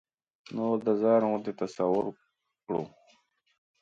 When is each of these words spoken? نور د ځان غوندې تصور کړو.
نور 0.55 0.77
د 0.85 0.87
ځان 1.01 1.21
غوندې 1.29 1.51
تصور 1.61 2.03
کړو. 2.63 2.81